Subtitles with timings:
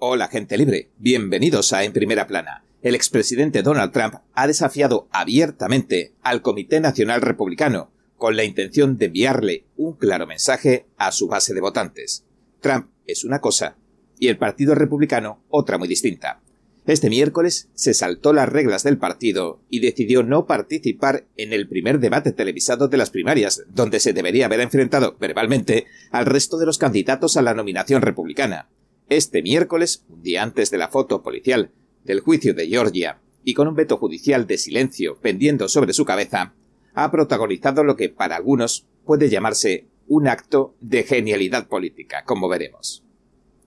[0.00, 2.62] Hola gente libre, bienvenidos a En Primera Plana.
[2.82, 9.06] El expresidente Donald Trump ha desafiado abiertamente al Comité Nacional Republicano con la intención de
[9.06, 12.24] enviarle un claro mensaje a su base de votantes.
[12.60, 13.76] Trump es una cosa
[14.20, 16.42] y el Partido Republicano otra muy distinta.
[16.86, 21.98] Este miércoles se saltó las reglas del partido y decidió no participar en el primer
[21.98, 26.78] debate televisado de las primarias, donde se debería haber enfrentado verbalmente al resto de los
[26.78, 28.68] candidatos a la nominación republicana.
[29.08, 31.70] Este miércoles, un día antes de la foto policial
[32.04, 36.54] del juicio de Georgia, y con un veto judicial de silencio pendiendo sobre su cabeza,
[36.92, 43.02] ha protagonizado lo que para algunos puede llamarse un acto de genialidad política, como veremos.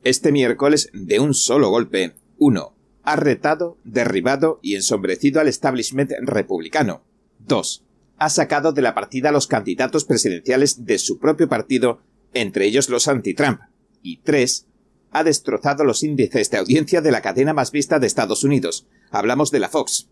[0.04, 7.04] Este miércoles, de un solo golpe, uno, ha retado, derribado y ensombrecido al establishment republicano.
[7.48, 7.84] 2.
[8.18, 12.02] Ha sacado de la partida a los candidatos presidenciales de su propio partido,
[12.36, 13.62] entre ellos los anti-Trump.
[14.04, 14.68] Y 3
[15.12, 18.88] ha destrozado los índices de audiencia de la cadena más vista de Estados Unidos.
[19.12, 20.10] Hablamos de la Fox.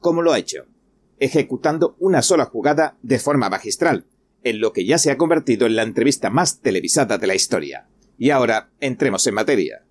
[0.00, 0.66] ¿Cómo lo ha hecho?
[1.18, 4.06] Ejecutando una sola jugada de forma magistral,
[4.42, 7.86] en lo que ya se ha convertido en la entrevista más televisada de la historia.
[8.18, 9.84] Y ahora entremos en materia.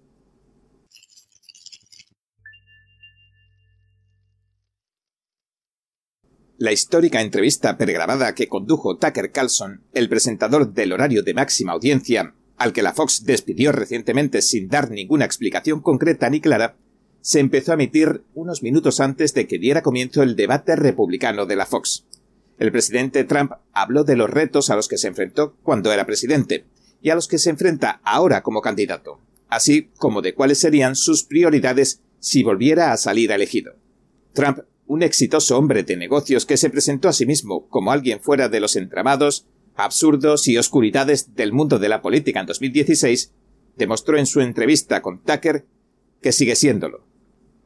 [6.58, 12.36] La histórica entrevista pregrabada que condujo Tucker Carlson, el presentador del horario de máxima audiencia,
[12.62, 16.78] al que la Fox despidió recientemente sin dar ninguna explicación concreta ni clara,
[17.20, 21.56] se empezó a emitir unos minutos antes de que diera comienzo el debate republicano de
[21.56, 22.06] la Fox.
[22.60, 26.66] El presidente Trump habló de los retos a los que se enfrentó cuando era presidente
[27.02, 31.24] y a los que se enfrenta ahora como candidato, así como de cuáles serían sus
[31.24, 33.74] prioridades si volviera a salir elegido.
[34.34, 38.50] Trump, un exitoso hombre de negocios que se presentó a sí mismo como alguien fuera
[38.50, 43.32] de los entramados absurdos y oscuridades del mundo de la política en 2016,
[43.78, 45.66] demostró en su entrevista con Tucker
[46.22, 47.06] que sigue siéndolo.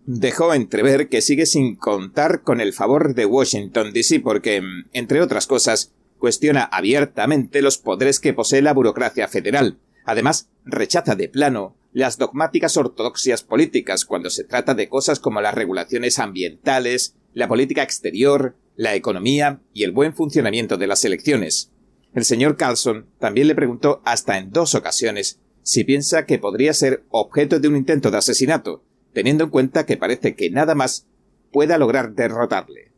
[0.06, 4.20] Dejó entrever que sigue sin contar con el favor de Washington, D.C.
[4.20, 4.62] porque,
[4.94, 9.80] entre otras cosas, cuestiona abiertamente los poderes que posee la burocracia federal.
[10.06, 15.56] Además, rechaza de plano las dogmáticas ortodoxias políticas cuando se trata de cosas como las
[15.56, 21.72] regulaciones ambientales, la política exterior, la economía y el buen funcionamiento de las elecciones.
[22.16, 27.04] El señor Carlson también le preguntó hasta en dos ocasiones si piensa que podría ser
[27.10, 31.08] objeto de un intento de asesinato, teniendo en cuenta que parece que nada más
[31.52, 32.94] pueda lograr derrotarle.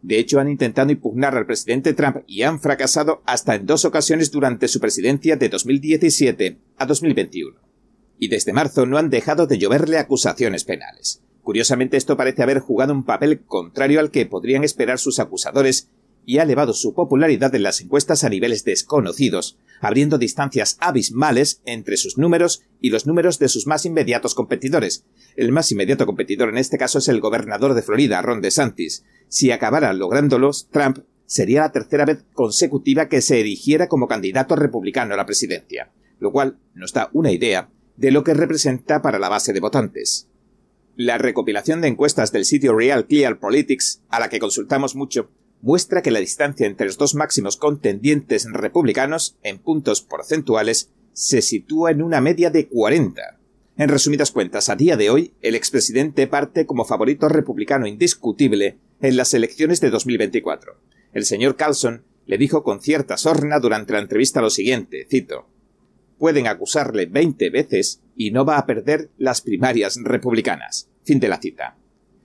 [0.00, 4.30] De hecho, han intentado impugnar al presidente Trump y han fracasado hasta en dos ocasiones
[4.30, 7.58] durante su presidencia de 2017 a 2021.
[8.18, 11.22] Y desde marzo no han dejado de lloverle acusaciones penales.
[11.42, 15.90] Curiosamente, esto parece haber jugado un papel contrario al que podrían esperar sus acusadores
[16.26, 21.96] y ha elevado su popularidad en las encuestas a niveles desconocidos, abriendo distancias abismales entre
[21.96, 25.04] sus números y los números de sus más inmediatos competidores.
[25.36, 29.04] El más inmediato competidor en este caso es el gobernador de Florida, Ron DeSantis.
[29.28, 35.14] Si acabara lográndolos, Trump sería la tercera vez consecutiva que se erigiera como candidato republicano
[35.14, 39.28] a la presidencia, lo cual nos da una idea de lo que representa para la
[39.28, 40.28] base de votantes.
[40.96, 45.30] La recopilación de encuestas del sitio Real Clear Politics, a la que consultamos mucho,
[45.62, 51.90] muestra que la distancia entre los dos máximos contendientes republicanos, en puntos porcentuales, se sitúa
[51.90, 53.38] en una media de 40.
[53.78, 59.16] En resumidas cuentas, a día de hoy, el expresidente parte como favorito republicano indiscutible en
[59.16, 60.80] las elecciones de 2024.
[61.12, 65.48] El señor Carlson le dijo con cierta sorna durante la entrevista lo siguiente, cito,
[66.18, 70.88] Pueden acusarle 20 veces y no va a perder las primarias republicanas.
[71.04, 71.76] Fin de la cita.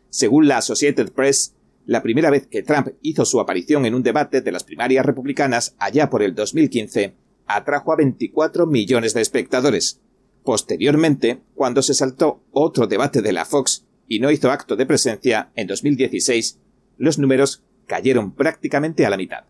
[0.09, 1.53] Según la Associated Press,
[1.91, 5.75] la primera vez que Trump hizo su aparición en un debate de las primarias republicanas
[5.77, 7.15] allá por el 2015,
[7.47, 9.99] atrajo a 24 millones de espectadores.
[10.45, 15.51] Posteriormente, cuando se saltó otro debate de la Fox y no hizo acto de presencia
[15.57, 16.59] en 2016,
[16.97, 19.43] los números cayeron prácticamente a la mitad.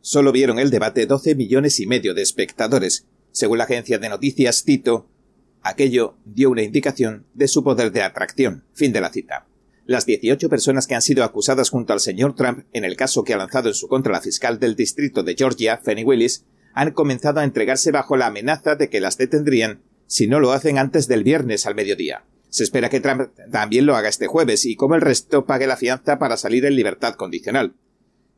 [0.00, 3.06] Solo vieron el debate 12 millones y medio de espectadores.
[3.30, 5.06] Según la agencia de noticias Tito,
[5.62, 8.64] aquello dio una indicación de su poder de atracción.
[8.74, 9.46] Fin de la cita.
[9.88, 13.32] Las 18 personas que han sido acusadas junto al señor Trump en el caso que
[13.32, 16.44] ha lanzado en su contra la fiscal del distrito de Georgia, Fanny Willis,
[16.74, 20.76] han comenzado a entregarse bajo la amenaza de que las detendrían si no lo hacen
[20.76, 22.26] antes del viernes al mediodía.
[22.50, 25.78] Se espera que Trump también lo haga este jueves y como el resto pague la
[25.78, 27.74] fianza para salir en libertad condicional.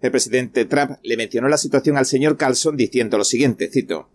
[0.03, 4.09] El presidente Trump le mencionó la situación al señor Carlson diciendo lo siguiente, cito,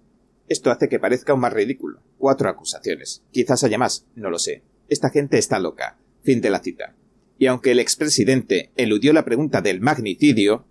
[0.48, 2.00] Esto hace que parezca aún más ridículo.
[2.18, 3.24] Cuatro acusaciones.
[3.32, 4.64] Quizás haya más, no lo sé.
[4.88, 5.98] Esta gente está loca.
[6.24, 6.96] Fin de la cita
[7.38, 10.66] y aunque el expresidente eludió la pregunta del magnicidio,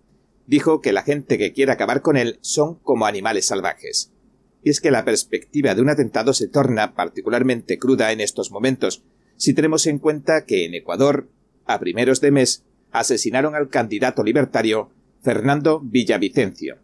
[0.47, 4.11] dijo que la gente que quiere acabar con él son como animales salvajes.
[4.63, 9.03] y es que la perspectiva de un atentado se torna particularmente cruda en estos momentos,
[9.37, 11.29] si tenemos en cuenta que en Ecuador,
[11.65, 14.89] a primeros de mes, asesinaron al candidato libertario
[15.21, 16.77] Fernando Villavicencio.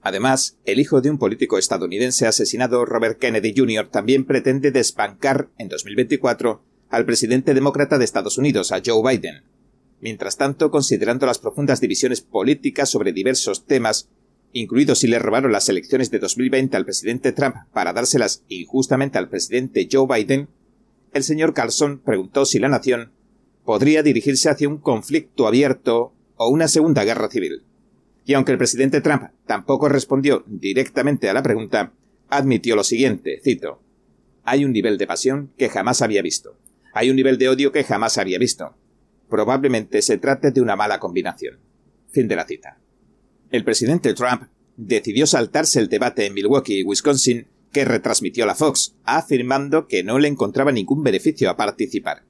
[0.00, 5.68] Además, el hijo de un político estadounidense asesinado, Robert Kennedy Jr., también pretende desbancar en
[5.68, 9.42] 2024 al presidente demócrata de Estados Unidos, a Joe Biden.
[10.00, 14.08] Mientras tanto, considerando las profundas divisiones políticas sobre diversos temas,
[14.52, 19.28] incluidos si le robaron las elecciones de 2020 al presidente Trump para dárselas injustamente al
[19.28, 20.48] presidente Joe Biden,
[21.12, 23.10] el señor Carlson preguntó si la nación
[23.64, 27.62] podría dirigirse hacia un conflicto abierto o una segunda guerra civil.
[28.24, 31.92] Y aunque el presidente Trump tampoco respondió directamente a la pregunta,
[32.28, 33.80] admitió lo siguiente, cito,
[34.44, 36.56] Hay un nivel de pasión que jamás había visto.
[36.98, 38.74] Hay un nivel de odio que jamás había visto.
[39.30, 41.60] Probablemente se trate de una mala combinación.
[42.10, 42.80] Fin de la cita.
[43.52, 49.86] El presidente Trump decidió saltarse el debate en Milwaukee, Wisconsin, que retransmitió la Fox, afirmando
[49.86, 52.24] que no le encontraba ningún beneficio a participar.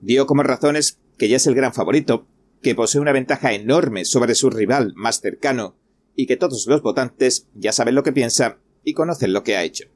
[0.00, 2.28] Dio como razones que ya es el gran favorito,
[2.62, 5.74] que posee una ventaja enorme sobre su rival más cercano,
[6.14, 9.64] y que todos los votantes ya saben lo que piensa y conocen lo que ha
[9.64, 9.88] hecho.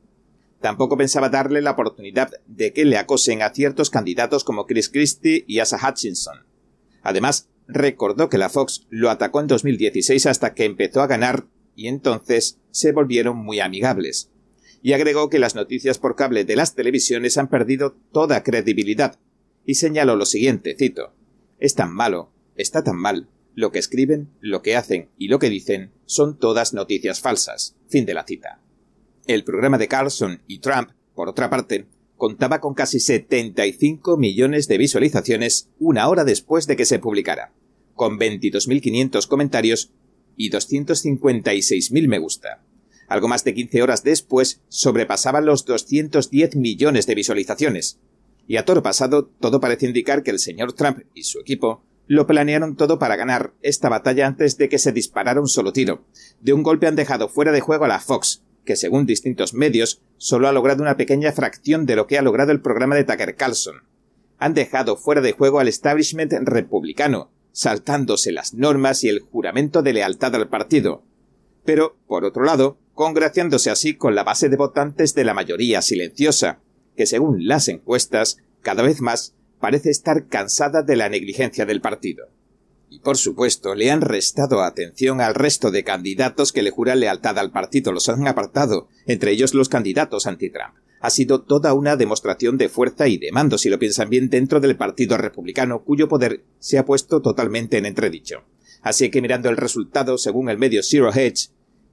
[0.60, 5.44] Tampoco pensaba darle la oportunidad de que le acosen a ciertos candidatos como Chris Christie
[5.46, 6.44] y Asa Hutchinson.
[7.02, 11.88] Además, recordó que la Fox lo atacó en 2016 hasta que empezó a ganar y
[11.88, 14.30] entonces se volvieron muy amigables.
[14.82, 19.18] Y agregó que las noticias por cable de las televisiones han perdido toda credibilidad.
[19.64, 21.14] Y señaló lo siguiente, cito,
[21.58, 23.28] Es tan malo, está tan mal.
[23.54, 27.76] Lo que escriben, lo que hacen y lo que dicen son todas noticias falsas.
[27.88, 28.60] Fin de la cita.
[29.30, 31.86] El programa de Carlson y Trump, por otra parte,
[32.16, 37.52] contaba con casi 75 millones de visualizaciones una hora después de que se publicara,
[37.94, 39.92] con 22.500 comentarios
[40.36, 42.64] y 256.000 me gusta.
[43.06, 48.00] Algo más de 15 horas después sobrepasaban los 210 millones de visualizaciones.
[48.48, 52.26] Y a toro pasado, todo parece indicar que el señor Trump y su equipo lo
[52.26, 56.04] planearon todo para ganar esta batalla antes de que se disparara un solo tiro.
[56.40, 60.00] De un golpe han dejado fuera de juego a la Fox, que según distintos medios
[60.16, 63.36] solo ha logrado una pequeña fracción de lo que ha logrado el programa de Tucker
[63.36, 63.82] Carlson.
[64.38, 69.92] Han dejado fuera de juego al establishment republicano, saltándose las normas y el juramento de
[69.92, 71.02] lealtad al partido.
[71.64, 76.60] Pero, por otro lado, congraciándose así con la base de votantes de la mayoría silenciosa,
[76.96, 82.28] que según las encuestas, cada vez más parece estar cansada de la negligencia del partido.
[82.92, 87.38] Y por supuesto, le han restado atención al resto de candidatos que le juran lealtad
[87.38, 90.74] al partido, los han apartado, entre ellos los candidatos anti-Trump.
[91.00, 94.58] Ha sido toda una demostración de fuerza y de mando, si lo piensan bien, dentro
[94.58, 98.42] del Partido Republicano, cuyo poder se ha puesto totalmente en entredicho.
[98.82, 101.50] Así que mirando el resultado, según el medio Zero Hedge,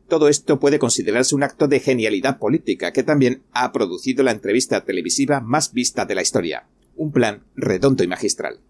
[0.10, 4.84] todo esto puede considerarse un acto de genialidad política que también ha producido la entrevista
[4.84, 6.68] televisiva más vista de la historia.
[6.96, 8.62] Un plan redondo y magistral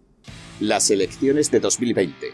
[0.60, 2.26] las elecciones de 2020.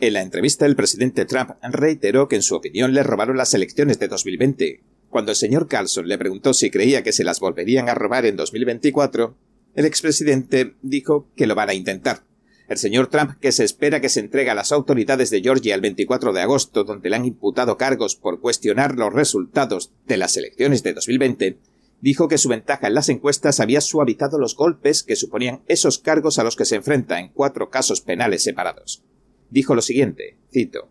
[0.00, 3.98] En la entrevista, el presidente Trump reiteró que en su opinión le robaron las elecciones
[3.98, 4.80] de 2020.
[5.10, 8.36] Cuando el señor Carlson le preguntó si creía que se las volverían a robar en
[8.36, 9.36] 2024,
[9.74, 12.22] el expresidente dijo que lo van a intentar.
[12.68, 15.80] El señor Trump, que se espera que se entregue a las autoridades de Georgia el
[15.80, 20.84] 24 de agosto, donde le han imputado cargos por cuestionar los resultados de las elecciones
[20.84, 21.58] de 2020,
[22.00, 26.38] dijo que su ventaja en las encuestas había suavizado los golpes que suponían esos cargos
[26.38, 29.02] a los que se enfrenta en cuatro casos penales separados.
[29.50, 30.88] Dijo lo siguiente, cito,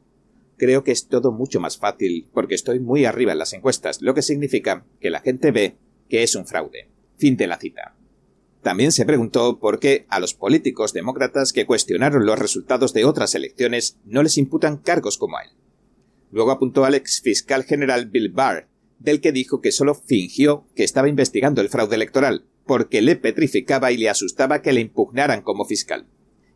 [0.59, 4.13] Creo que es todo mucho más fácil porque estoy muy arriba en las encuestas, lo
[4.13, 5.77] que significa que la gente ve
[6.09, 6.89] que es un fraude.
[7.17, 7.95] Fin de la cita.
[8.61, 13.35] También se preguntó por qué a los políticos demócratas que cuestionaron los resultados de otras
[13.35, 15.51] elecciones no les imputan cargos como a él.
[16.29, 18.67] Luego apuntó al ex fiscal general Bill Barr,
[18.99, 23.91] del que dijo que solo fingió que estaba investigando el fraude electoral, porque le petrificaba
[23.91, 26.05] y le asustaba que le impugnaran como fiscal.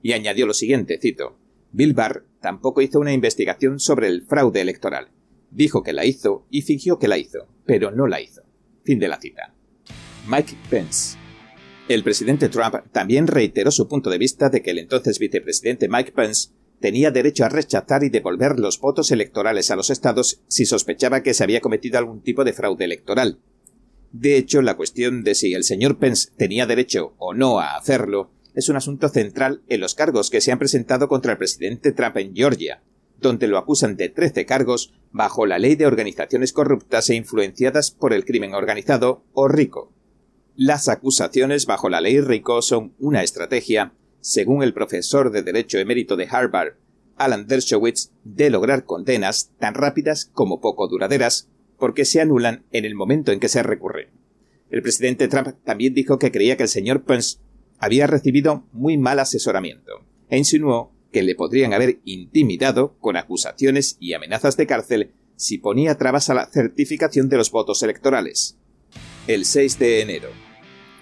[0.01, 1.38] Y añadió lo siguiente, cito,
[1.71, 5.09] Bill Barr tampoco hizo una investigación sobre el fraude electoral.
[5.50, 8.43] Dijo que la hizo y fingió que la hizo, pero no la hizo.
[8.83, 9.55] Fin de la cita.
[10.27, 11.17] Mike Pence.
[11.88, 16.12] El presidente Trump también reiteró su punto de vista de que el entonces vicepresidente Mike
[16.12, 16.50] Pence
[16.83, 21.33] tenía derecho a rechazar y devolver los votos electorales a los estados si sospechaba que
[21.33, 23.39] se había cometido algún tipo de fraude electoral.
[24.11, 28.31] De hecho, la cuestión de si el señor Pence tenía derecho o no a hacerlo
[28.53, 32.17] es un asunto central en los cargos que se han presentado contra el presidente Trump
[32.17, 32.83] en Georgia,
[33.17, 38.11] donde lo acusan de trece cargos bajo la ley de organizaciones corruptas e influenciadas por
[38.11, 39.93] el crimen organizado o RICO.
[40.57, 43.93] Las acusaciones bajo la ley RICO son una estrategia
[44.24, 46.75] según el profesor de Derecho emérito de Harvard,
[47.18, 52.96] Alan Dershowitz, de lograr condenas tan rápidas como poco duraderas porque se anulan en el
[52.96, 54.12] momento en que se recurre.
[54.70, 57.39] El presidente Trump también dijo que creía que el señor Pence
[57.80, 64.13] había recibido muy mal asesoramiento e insinuó que le podrían haber intimidado con acusaciones y
[64.13, 68.58] amenazas de cárcel si ponía trabas a la certificación de los votos electorales.
[69.27, 70.30] El 6 de enero.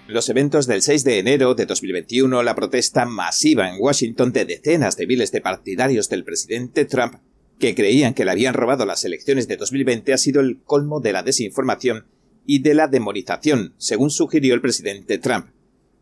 [0.08, 4.96] Los eventos del 6 de enero de 2021, la protesta masiva en Washington de decenas
[4.96, 7.14] de miles de partidarios del presidente Trump
[7.60, 11.12] que creían que le habían robado las elecciones de 2020 ha sido el colmo de
[11.12, 12.06] la desinformación
[12.44, 15.50] y de la demonización, según sugirió el presidente Trump.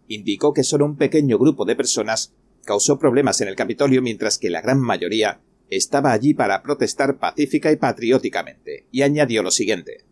[0.08, 2.32] Indicó que solo un pequeño grupo de personas
[2.64, 7.70] causó problemas en el Capitolio mientras que la gran mayoría estaba allí para protestar pacífica
[7.70, 10.09] y patrióticamente, y añadió lo siguiente.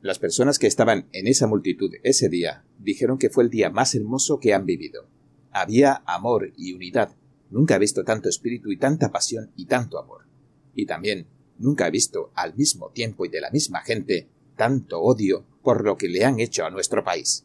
[0.00, 3.94] Las personas que estaban en esa multitud ese día dijeron que fue el día más
[3.94, 5.08] hermoso que han vivido.
[5.50, 7.16] Había amor y unidad.
[7.50, 10.26] Nunca he visto tanto espíritu y tanta pasión y tanto amor.
[10.74, 11.26] Y también
[11.58, 15.96] nunca he visto al mismo tiempo y de la misma gente tanto odio por lo
[15.96, 17.44] que le han hecho a nuestro país.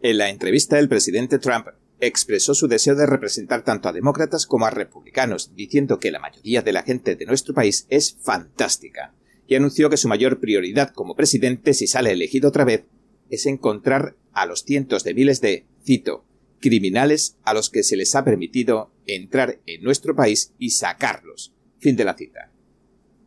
[0.00, 1.66] En la entrevista el presidente Trump
[2.00, 6.62] expresó su deseo de representar tanto a demócratas como a republicanos, diciendo que la mayoría
[6.62, 9.12] de la gente de nuestro país es fantástica,
[9.50, 12.84] y anunció que su mayor prioridad como presidente, si sale elegido otra vez,
[13.30, 16.24] es encontrar a los cientos de miles de, cito,
[16.60, 21.52] criminales a los que se les ha permitido entrar en nuestro país y sacarlos.
[21.80, 22.52] Fin de la cita.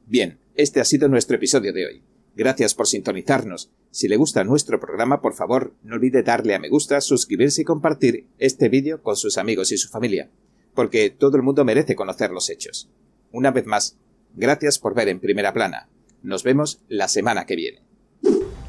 [0.08, 2.04] Bien, este ha sido nuestro episodio de hoy.
[2.38, 3.70] Gracias por sintonizarnos.
[3.92, 7.66] Si le gusta nuestro programa, por favor, no olvide darle a me gusta, suscribirse y
[7.66, 10.30] compartir este vídeo con sus amigos y su familia,
[10.74, 12.90] porque todo el mundo merece conocer los hechos.
[13.34, 13.98] Una vez más,
[14.36, 15.90] gracias por ver en primera plana.
[16.24, 17.84] Nos vemos la semana que viene.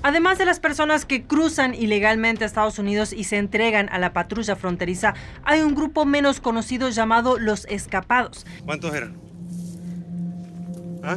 [0.02, 4.12] Además de las personas que cruzan ilegalmente a Estados Unidos y se entregan a la
[4.12, 8.44] patrulla fronteriza, hay un grupo menos conocido llamado los escapados.
[8.66, 9.16] ¿Cuántos eran?
[11.02, 11.16] ¿Ah?